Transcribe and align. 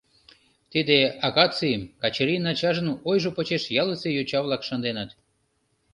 Тиде 0.71 0.97
акацийым, 1.27 1.83
Качырийын 2.01 2.45
ачажын 2.51 2.87
ойжо 3.09 3.29
почеш 3.35 3.63
ялысе 3.81 4.09
йоча-влак 4.11 4.61
шынденыт. 4.67 5.09